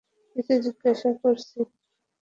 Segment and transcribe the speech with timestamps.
[0.35, 1.57] কিছু জিজ্ঞাসা করছি।